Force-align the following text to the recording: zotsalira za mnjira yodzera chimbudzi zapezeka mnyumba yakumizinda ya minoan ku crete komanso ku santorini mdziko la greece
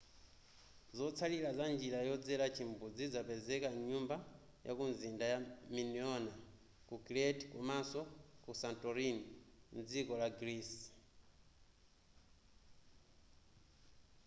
zotsalira 0.97 1.49
za 1.57 1.65
mnjira 1.71 1.99
yodzera 2.09 2.45
chimbudzi 2.55 3.05
zapezeka 3.13 3.67
mnyumba 3.77 4.15
yakumizinda 4.67 5.25
ya 5.33 5.39
minoan 5.75 6.25
ku 6.87 6.95
crete 7.05 7.43
komanso 7.53 8.01
ku 8.43 8.51
santorini 8.61 9.23
mdziko 9.75 10.13
la 10.21 10.27
greece 10.39 10.79